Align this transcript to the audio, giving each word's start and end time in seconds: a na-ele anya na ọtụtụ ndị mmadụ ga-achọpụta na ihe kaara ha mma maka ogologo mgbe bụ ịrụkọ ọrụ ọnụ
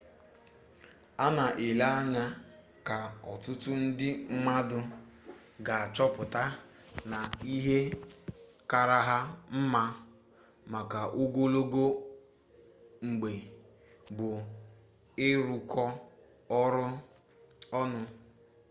a 1.25 1.25
na-ele 1.37 1.85
anya 1.99 2.23
na 2.87 2.97
ọtụtụ 3.31 3.69
ndị 3.83 4.09
mmadụ 4.33 4.79
ga-achọpụta 5.65 6.43
na 7.11 7.17
ihe 7.55 7.77
kaara 8.69 8.99
ha 9.07 9.17
mma 9.59 9.83
maka 10.73 10.99
ogologo 11.21 11.85
mgbe 13.07 13.31
bụ 14.17 14.29
ịrụkọ 15.27 15.83
ọrụ 16.61 16.85
ọnụ 17.79 17.99